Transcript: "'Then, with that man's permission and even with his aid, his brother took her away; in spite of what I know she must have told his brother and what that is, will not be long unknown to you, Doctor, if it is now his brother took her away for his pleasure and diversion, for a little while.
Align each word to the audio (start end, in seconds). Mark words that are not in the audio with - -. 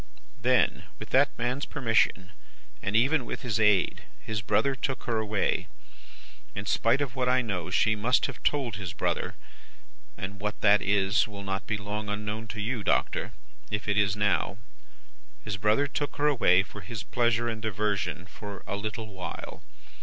"'Then, 0.35 0.85
with 0.97 1.11
that 1.11 1.29
man's 1.37 1.67
permission 1.67 2.31
and 2.81 2.95
even 2.95 3.23
with 3.23 3.43
his 3.43 3.59
aid, 3.59 4.01
his 4.19 4.41
brother 4.41 4.73
took 4.73 5.03
her 5.03 5.19
away; 5.19 5.67
in 6.55 6.65
spite 6.65 7.01
of 7.01 7.15
what 7.15 7.29
I 7.29 7.43
know 7.43 7.69
she 7.69 7.95
must 7.95 8.25
have 8.25 8.41
told 8.41 8.77
his 8.77 8.93
brother 8.93 9.35
and 10.17 10.41
what 10.41 10.59
that 10.61 10.81
is, 10.81 11.27
will 11.27 11.43
not 11.43 11.67
be 11.67 11.77
long 11.77 12.09
unknown 12.09 12.47
to 12.47 12.59
you, 12.59 12.83
Doctor, 12.83 13.31
if 13.69 13.87
it 13.87 13.95
is 13.95 14.15
now 14.15 14.57
his 15.43 15.57
brother 15.57 15.85
took 15.85 16.15
her 16.15 16.25
away 16.25 16.63
for 16.63 16.81
his 16.81 17.03
pleasure 17.03 17.47
and 17.47 17.61
diversion, 17.61 18.25
for 18.25 18.63
a 18.65 18.75
little 18.77 19.05
while. 19.13 19.61